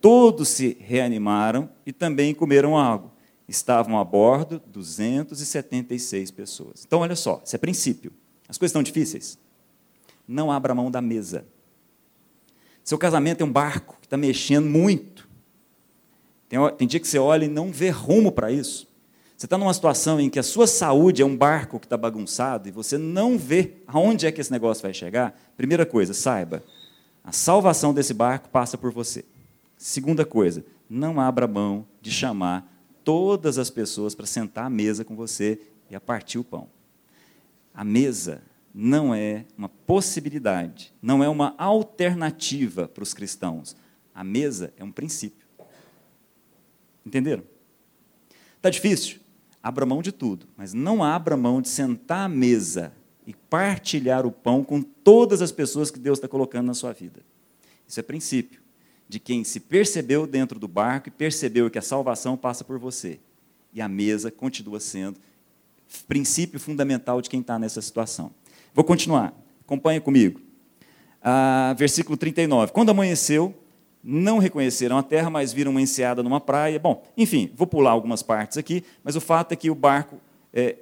[0.00, 3.10] Todos se reanimaram e também comeram algo.
[3.48, 6.84] Estavam a bordo 276 pessoas.
[6.86, 8.12] Então, olha só, isso é princípio.
[8.48, 9.38] As coisas estão difíceis?
[10.28, 11.44] Não abra mão da mesa.
[12.84, 15.26] Seu casamento é um barco que está mexendo muito.
[16.48, 18.86] Tem, tem dia que você olha e não vê rumo para isso.
[19.36, 22.68] Você está numa situação em que a sua saúde é um barco que está bagunçado
[22.68, 25.38] e você não vê aonde é que esse negócio vai chegar.
[25.56, 26.62] Primeira coisa, saiba,
[27.24, 29.24] a salvação desse barco passa por você.
[29.76, 32.70] Segunda coisa, não abra mão de chamar
[33.02, 35.58] todas as pessoas para sentar à mesa com você
[35.90, 36.68] e a partir o pão.
[37.74, 38.40] A mesa
[38.74, 43.76] não é uma possibilidade, não é uma alternativa para os cristãos.
[44.12, 45.46] A mesa é um princípio.
[47.06, 47.44] Entenderam?
[48.56, 49.20] Está difícil?
[49.62, 52.92] Abra mão de tudo, mas não abra mão de sentar à mesa
[53.24, 57.20] e partilhar o pão com todas as pessoas que Deus está colocando na sua vida.
[57.86, 58.60] Isso é princípio
[59.08, 63.20] de quem se percebeu dentro do barco e percebeu que a salvação passa por você.
[63.72, 65.20] E a mesa continua sendo
[66.08, 68.32] princípio fundamental de quem está nessa situação.
[68.74, 69.32] Vou continuar.
[69.64, 70.40] Acompanha comigo.
[71.22, 72.72] Ah, versículo 39.
[72.72, 73.54] Quando amanheceu,
[74.02, 76.78] não reconheceram a terra, mas viram uma enseada numa praia.
[76.78, 80.20] Bom, enfim, vou pular algumas partes aqui, mas o fato é que o barco
[80.52, 80.76] é,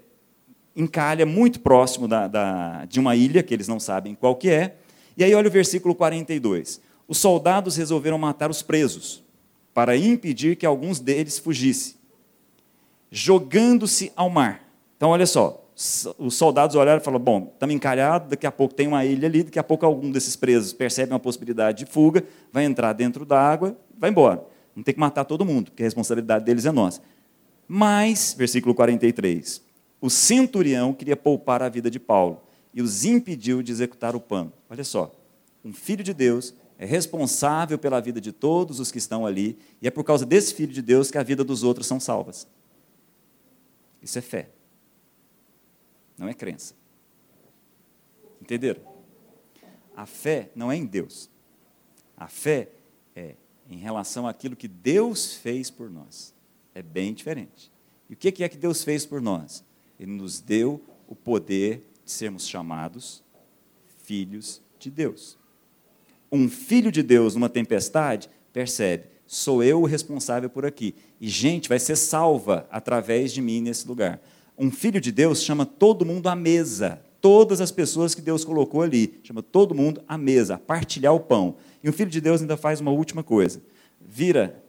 [0.74, 4.74] encalha muito próximo da, da, de uma ilha, que eles não sabem qual que é.
[5.16, 6.80] E aí olha o versículo 42.
[7.06, 9.22] Os soldados resolveram matar os presos,
[9.74, 11.94] para impedir que alguns deles fugissem,
[13.10, 14.62] jogando-se ao mar.
[14.96, 15.61] Então, olha só,
[16.16, 19.42] os soldados olharam e falaram: bom, estamos encalhados, daqui a pouco tem uma ilha ali,
[19.42, 23.40] daqui a pouco algum desses presos percebe uma possibilidade de fuga, vai entrar dentro da
[23.40, 24.44] água, vai embora.
[24.76, 27.02] Não tem que matar todo mundo, porque a responsabilidade deles é nossa.
[27.66, 29.60] Mas, versículo 43,
[30.00, 32.40] o centurião queria poupar a vida de Paulo
[32.72, 34.52] e os impediu de executar o plano.
[34.70, 35.12] Olha só,
[35.64, 39.88] um filho de Deus é responsável pela vida de todos os que estão ali, e
[39.88, 42.46] é por causa desse filho de Deus que a vida dos outros são salvas.
[44.00, 44.48] Isso é fé
[46.22, 46.74] não é crença.
[48.40, 48.80] Entenderam?
[49.96, 51.28] A fé não é em Deus.
[52.16, 52.68] A fé
[53.16, 53.34] é
[53.68, 56.32] em relação àquilo que Deus fez por nós.
[56.76, 57.72] É bem diferente.
[58.08, 59.64] E o que é que Deus fez por nós?
[59.98, 63.22] Ele nos deu o poder de sermos chamados
[64.04, 65.36] filhos de Deus.
[66.30, 70.94] Um filho de Deus numa tempestade percebe: sou eu o responsável por aqui.
[71.20, 74.20] E gente vai ser salva através de mim nesse lugar
[74.58, 77.00] um filho de Deus chama todo mundo à mesa.
[77.20, 81.20] Todas as pessoas que Deus colocou ali, chama todo mundo à mesa, a partilhar o
[81.20, 81.56] pão.
[81.82, 83.62] E um filho de Deus ainda faz uma última coisa.
[84.00, 84.60] Vira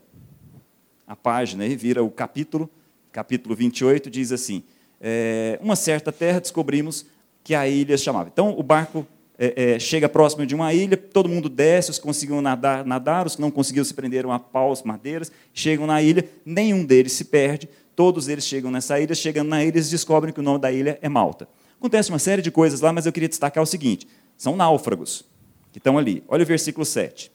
[1.08, 2.70] a página e vira o capítulo,
[3.12, 4.64] capítulo 28, diz assim:
[5.02, 7.06] é, Uma certa terra descobrimos
[7.44, 8.30] que a ilha chamava.
[8.32, 9.06] Então, o barco
[9.38, 13.26] é, é, chega próximo de uma ilha, todo mundo desce, os que conseguiam nadar, nadar,
[13.26, 17.26] os que não conseguiam se prenderam a paus, madeiras, chegam na ilha, nenhum deles se
[17.26, 20.72] perde, Todos eles chegam nessa ilha, chegando na ilha, eles descobrem que o nome da
[20.72, 21.48] ilha é Malta.
[21.78, 25.26] Acontece uma série de coisas lá, mas eu queria destacar o seguinte: são náufragos
[25.72, 26.24] que estão ali.
[26.28, 27.32] Olha o versículo 7.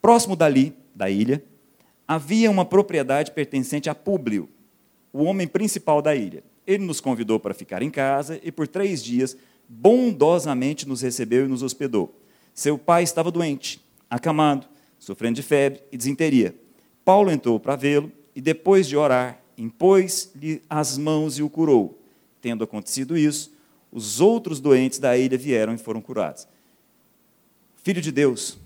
[0.00, 1.42] Próximo dali, da ilha,
[2.06, 4.48] havia uma propriedade pertencente a Públio,
[5.12, 6.44] o homem principal da ilha.
[6.66, 9.36] Ele nos convidou para ficar em casa e por três dias
[9.68, 12.20] bondosamente nos recebeu e nos hospedou.
[12.54, 14.66] Seu pai estava doente, acamado,
[14.98, 16.54] sofrendo de febre e desinteria.
[17.04, 21.98] Paulo entrou para vê-lo e, depois de orar, impôs-lhe as mãos e o curou.
[22.40, 23.52] Tendo acontecido isso,
[23.90, 26.48] os outros doentes da ilha vieram e foram curados.
[27.82, 28.58] Filho de Deus,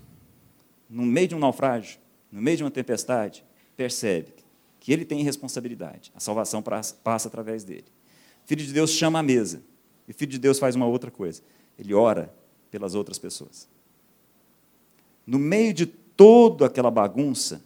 [0.89, 1.99] no meio de um naufrágio,
[2.31, 3.43] no meio de uma tempestade,
[3.75, 4.33] percebe
[4.79, 6.11] que ele tem responsabilidade.
[6.15, 7.85] A salvação passa através dele.
[8.45, 9.61] Filho de Deus chama a mesa.
[10.07, 11.41] E filho de Deus faz uma outra coisa.
[11.77, 12.33] Ele ora
[12.71, 13.67] pelas outras pessoas.
[15.25, 17.61] No meio de toda aquela bagunça,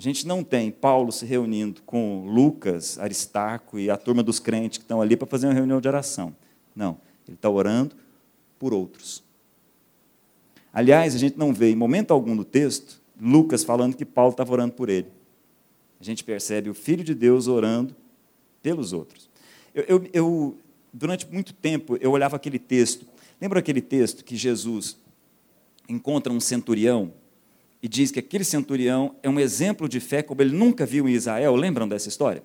[0.00, 4.78] a gente não tem Paulo se reunindo com Lucas, Aristarco e a turma dos crentes
[4.78, 6.34] que estão ali para fazer uma reunião de oração.
[6.74, 6.96] Não,
[7.28, 7.94] ele está orando
[8.58, 9.22] por outros.
[10.72, 14.50] Aliás, a gente não vê em momento algum no texto Lucas falando que Paulo estava
[14.50, 15.08] orando por ele.
[16.00, 17.94] A gente percebe o Filho de Deus orando
[18.62, 19.28] pelos outros.
[19.74, 20.58] Eu, eu, eu,
[20.94, 23.04] durante muito tempo, eu olhava aquele texto.
[23.38, 24.96] Lembra aquele texto que Jesus
[25.86, 27.12] encontra um centurião
[27.82, 31.12] e diz que aquele centurião é um exemplo de fé como ele nunca viu em
[31.12, 31.56] Israel.
[31.56, 32.42] Lembram dessa história?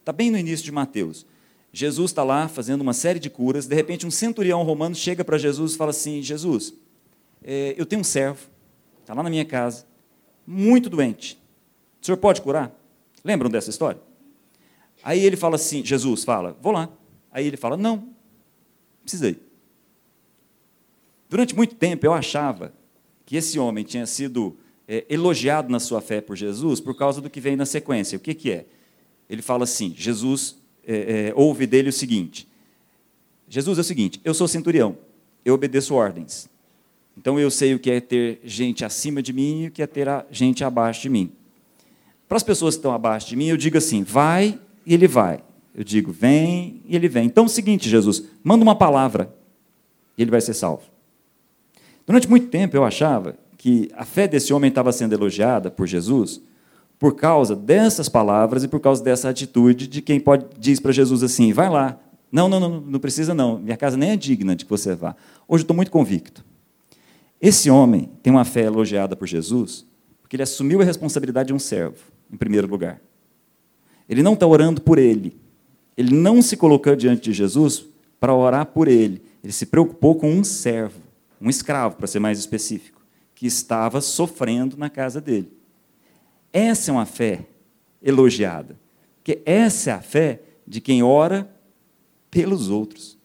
[0.00, 1.26] Está bem no início de Mateus.
[1.72, 3.66] Jesus está lá fazendo uma série de curas.
[3.66, 6.72] De repente, um centurião romano chega para Jesus e fala assim: Jesus,
[7.42, 8.48] é, eu tenho um servo,
[9.00, 9.84] está lá na minha casa,
[10.46, 11.38] muito doente.
[12.00, 12.72] O senhor pode curar?
[13.24, 14.00] Lembram dessa história?
[15.02, 16.88] Aí ele fala assim: Jesus fala, vou lá.
[17.32, 18.08] Aí ele fala: não,
[19.02, 19.40] precisa ir.
[21.28, 22.72] Durante muito tempo eu achava
[23.26, 24.56] que esse homem tinha sido
[24.86, 28.16] é, elogiado na sua fé por Jesus por causa do que vem na sequência.
[28.16, 28.66] O que, que é?
[29.28, 30.56] Ele fala assim: Jesus
[30.86, 32.48] é, é, ouve dele o seguinte:
[33.48, 34.96] Jesus é o seguinte, eu sou centurião,
[35.44, 36.48] eu obedeço ordens.
[37.16, 39.86] Então eu sei o que é ter gente acima de mim e o que é
[39.86, 41.32] ter gente abaixo de mim.
[42.28, 45.42] Para as pessoas que estão abaixo de mim, eu digo assim: vai e ele vai.
[45.74, 47.26] Eu digo, vem e ele vem.
[47.26, 49.34] Então é o seguinte, Jesus, manda uma palavra
[50.16, 50.93] e ele vai ser salvo.
[52.06, 56.40] Durante muito tempo eu achava que a fé desse homem estava sendo elogiada por Jesus
[56.98, 61.22] por causa dessas palavras e por causa dessa atitude de quem pode diz para Jesus
[61.22, 61.98] assim: vai lá.
[62.30, 63.58] Não, não, não, não precisa não.
[63.58, 65.14] Minha casa nem é digna de que você vá.
[65.46, 66.44] Hoje eu estou muito convicto.
[67.40, 69.86] Esse homem tem uma fé elogiada por Jesus
[70.20, 71.98] porque ele assumiu a responsabilidade de um servo,
[72.32, 73.00] em primeiro lugar.
[74.08, 75.36] Ele não está orando por ele.
[75.96, 77.84] Ele não se colocou diante de Jesus
[78.18, 79.22] para orar por ele.
[79.42, 81.03] Ele se preocupou com um servo
[81.44, 83.04] um escravo, para ser mais específico,
[83.34, 85.52] que estava sofrendo na casa dele.
[86.52, 87.46] Essa é uma fé
[88.00, 88.78] elogiada,
[89.16, 91.50] porque essa é a fé de quem ora
[92.30, 93.18] pelos outros,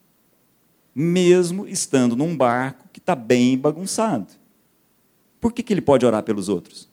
[0.94, 4.34] mesmo estando num barco que está bem bagunçado.
[5.40, 6.90] Por que, que ele pode orar pelos outros?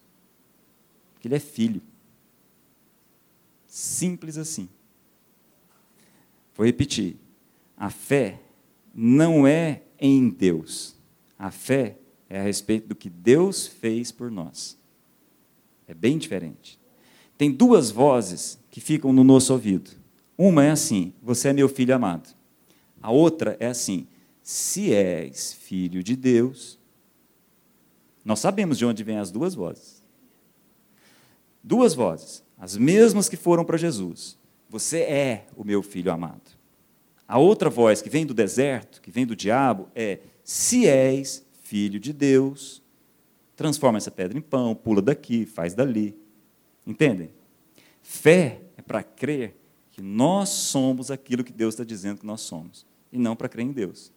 [1.13, 1.83] Porque ele é filho.
[3.67, 4.69] Simples assim.
[6.55, 7.17] Vou repetir.
[7.77, 8.41] A fé
[8.95, 10.96] não é em Deus.
[11.39, 11.97] A fé
[12.29, 14.79] é a respeito do que Deus fez por nós.
[15.87, 16.79] É bem diferente.
[17.39, 19.91] Tem duas vozes que ficam no nosso ouvido.
[20.37, 22.35] Uma é assim: Você é meu filho amado.
[23.01, 24.07] A outra é assim:
[24.43, 26.79] Se és filho de Deus.
[28.25, 30.03] Nós sabemos de onde vêm as duas vozes.
[31.63, 34.37] Duas vozes, as mesmas que foram para Jesus.
[34.69, 36.57] Você é o meu filho amado.
[37.29, 41.99] A outra voz que vem do deserto, que vem do diabo, é: se és filho
[41.99, 42.81] de Deus,
[43.57, 46.17] transforma essa pedra em pão, pula daqui, faz dali.
[46.87, 47.31] Entendem?
[48.01, 49.57] Fé é para crer
[49.91, 53.65] que nós somos aquilo que Deus está dizendo que nós somos, e não para crer
[53.65, 54.13] em Deus.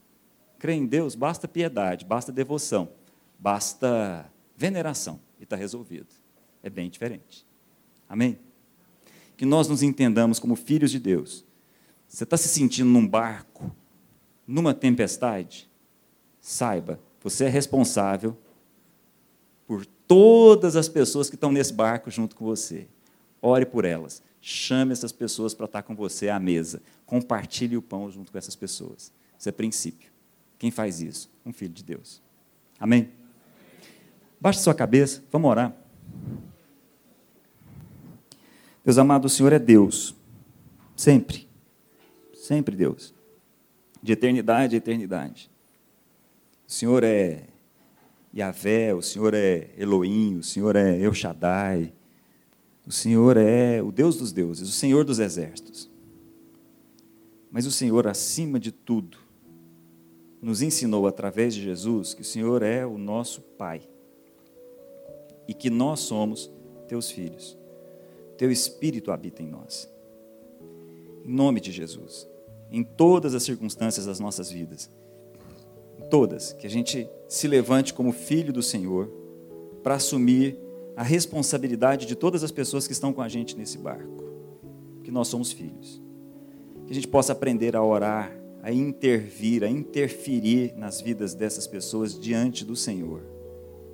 [0.60, 2.92] Crer em Deus basta piedade, basta devoção,
[3.40, 6.08] basta veneração, e está resolvido.
[6.62, 7.44] É bem diferente.
[8.08, 8.38] Amém?
[9.36, 11.46] Que nós nos entendamos como filhos de Deus
[12.10, 13.72] você está se sentindo num barco,
[14.48, 15.69] numa tempestade?
[16.50, 18.36] Saiba, você é responsável
[19.68, 22.88] por todas as pessoas que estão nesse barco junto com você.
[23.40, 24.24] Ore por elas.
[24.42, 26.82] Chame essas pessoas para estar com você à mesa.
[27.06, 29.12] Compartilhe o pão junto com essas pessoas.
[29.38, 30.10] Isso é princípio.
[30.58, 31.30] Quem faz isso?
[31.46, 32.20] Um filho de Deus.
[32.80, 33.12] Amém?
[34.42, 35.72] Baixe sua cabeça, vamos orar.
[38.84, 40.16] Deus amado, o Senhor é Deus,
[40.96, 41.48] sempre.
[42.34, 43.14] Sempre Deus.
[44.02, 45.48] De eternidade a eternidade.
[46.70, 47.48] O Senhor é
[48.32, 51.92] Yahvé, o Senhor é Elohim, o Senhor é El Shaddai.
[52.86, 55.90] O Senhor é o Deus dos deuses, o Senhor dos exércitos.
[57.50, 59.18] Mas o Senhor, acima de tudo,
[60.40, 63.82] nos ensinou através de Jesus que o Senhor é o nosso Pai
[65.48, 66.52] e que nós somos
[66.88, 67.58] teus filhos.
[68.38, 69.90] Teu Espírito habita em nós.
[71.26, 72.28] Em nome de Jesus
[72.72, 74.90] em todas as circunstâncias das nossas vidas.
[76.10, 76.54] Todas.
[76.54, 79.12] Que a gente se levante como filho do Senhor
[79.84, 80.58] para assumir
[80.96, 84.24] a responsabilidade de todas as pessoas que estão com a gente nesse barco.
[85.04, 86.02] Que nós somos filhos.
[86.86, 92.20] Que a gente possa aprender a orar, a intervir, a interferir nas vidas dessas pessoas
[92.20, 93.22] diante do Senhor.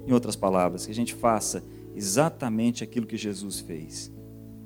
[0.07, 1.63] Em outras palavras, que a gente faça
[1.95, 4.11] exatamente aquilo que Jesus fez.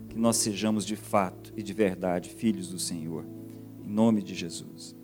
[0.09, 3.25] Que nós sejamos de fato e de verdade filhos do Senhor.
[3.85, 4.95] Em nome de Jesus.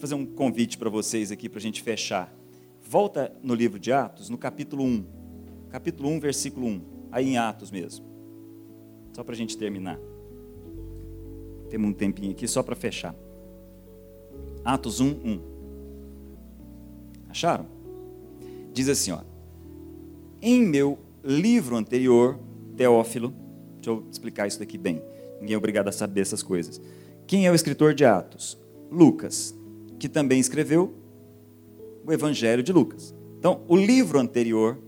[0.00, 2.34] Fazer um convite para vocês aqui para a gente fechar.
[2.82, 5.04] Volta no livro de Atos, no capítulo 1.
[5.68, 6.80] Capítulo 1, versículo 1.
[7.12, 8.06] Aí em Atos mesmo.
[9.12, 10.00] Só para a gente terminar.
[11.68, 13.14] Temos um tempinho aqui só para fechar.
[14.64, 15.40] Atos 1, 1.
[17.28, 17.66] Acharam?
[18.72, 19.20] Diz assim, ó.
[20.40, 22.38] Em meu livro anterior,
[22.74, 23.34] Teófilo,
[23.74, 25.02] deixa eu explicar isso daqui bem.
[25.42, 26.80] Ninguém é obrigado a saber essas coisas.
[27.26, 28.58] Quem é o escritor de Atos?
[28.90, 29.54] Lucas,
[30.00, 30.94] que também escreveu
[32.04, 33.14] o Evangelho de Lucas.
[33.38, 34.78] Então, o livro anterior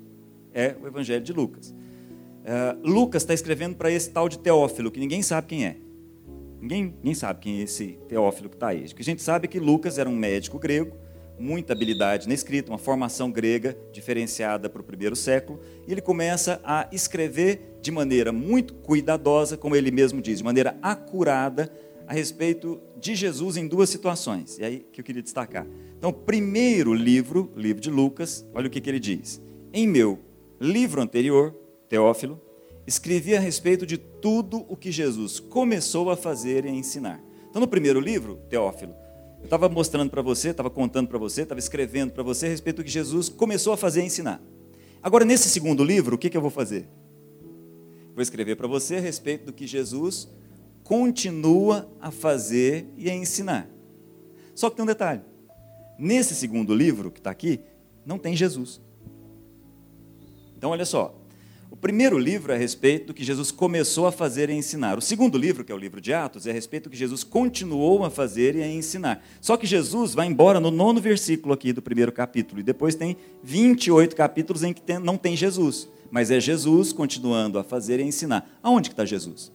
[0.52, 1.70] é o Evangelho de Lucas.
[1.70, 5.76] Uh, Lucas está escrevendo para esse tal de Teófilo, que ninguém sabe quem é.
[6.60, 8.84] Ninguém, ninguém sabe quem é esse Teófilo que está aí.
[8.84, 10.96] O que a gente sabe é que Lucas era um médico grego,
[11.38, 16.60] muita habilidade na escrita, uma formação grega diferenciada para o primeiro século, e ele começa
[16.64, 21.70] a escrever de maneira muito cuidadosa, como ele mesmo diz, de maneira acurada,
[22.12, 24.58] a respeito de Jesus em duas situações.
[24.58, 25.66] E aí que eu queria destacar.
[25.96, 29.40] Então, primeiro livro, livro de Lucas, olha o que, que ele diz.
[29.72, 30.18] Em meu
[30.60, 31.54] livro anterior,
[31.88, 32.38] Teófilo,
[32.86, 37.18] escrevi a respeito de tudo o que Jesus começou a fazer e a ensinar.
[37.48, 38.94] Então, no primeiro livro, Teófilo,
[39.38, 42.76] eu estava mostrando para você, estava contando para você, estava escrevendo para você a respeito
[42.76, 44.42] do que Jesus começou a fazer e a ensinar.
[45.02, 46.86] Agora, nesse segundo livro, o que, que eu vou fazer?
[48.14, 50.28] Vou escrever para você a respeito do que Jesus
[50.92, 53.66] continua a fazer e a ensinar.
[54.54, 55.22] Só que tem um detalhe:
[55.98, 57.60] nesse segundo livro que está aqui,
[58.04, 58.78] não tem Jesus.
[60.54, 61.18] Então, olha só.
[61.70, 64.98] O primeiro livro é a respeito do que Jesus começou a fazer e a ensinar.
[64.98, 67.24] O segundo livro, que é o livro de Atos, é a respeito do que Jesus
[67.24, 69.24] continuou a fazer e a ensinar.
[69.40, 72.60] Só que Jesus vai embora no nono versículo aqui do primeiro capítulo.
[72.60, 75.88] E depois tem 28 capítulos em que tem, não tem Jesus.
[76.10, 78.46] Mas é Jesus continuando a fazer e a ensinar.
[78.62, 79.50] Aonde que está Jesus?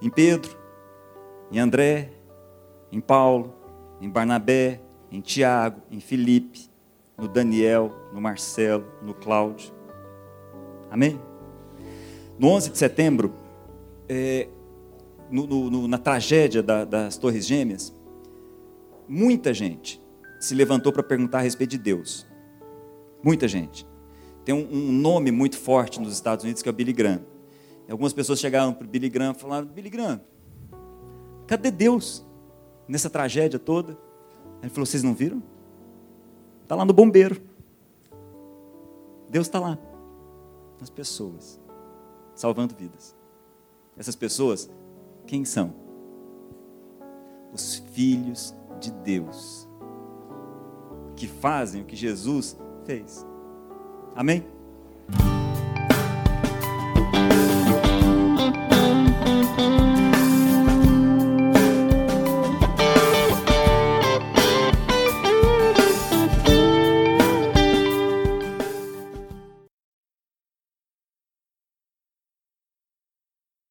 [0.00, 0.56] Em Pedro,
[1.50, 2.10] em André,
[2.90, 3.54] em Paulo,
[4.00, 4.80] em Barnabé,
[5.10, 6.68] em Tiago, em Filipe,
[7.16, 9.72] no Daniel, no Marcelo, no Cláudio.
[10.90, 11.20] Amém?
[12.38, 13.34] No 11 de setembro,
[14.08, 14.48] é,
[15.30, 17.92] no, no, na tragédia da, das Torres Gêmeas,
[19.08, 20.00] muita gente
[20.38, 22.26] se levantou para perguntar a respeito de Deus.
[23.22, 23.86] Muita gente.
[24.44, 27.22] tem um, um, nome muito forte nos Estados Unidos que é o Billy Graham.
[27.88, 30.20] Algumas pessoas chegaram para o Billy Graham e falaram: Billy Graham,
[31.46, 32.24] cadê Deus
[32.86, 33.96] nessa tragédia toda?
[34.60, 35.42] Ele falou: Vocês não viram?
[36.62, 37.40] Está lá no bombeiro.
[39.30, 39.78] Deus está lá,
[40.80, 41.60] nas pessoas,
[42.34, 43.14] salvando vidas.
[43.96, 44.70] Essas pessoas,
[45.26, 45.74] quem são?
[47.52, 49.68] Os filhos de Deus,
[51.14, 53.26] que fazem o que Jesus fez.
[54.14, 54.46] Amém?